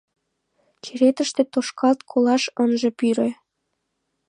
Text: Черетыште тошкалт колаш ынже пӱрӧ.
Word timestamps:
Черетыште 0.83 1.41
тошкалт 1.53 1.99
колаш 2.11 2.43
ынже 2.63 2.89
пӱрӧ. 2.99 3.29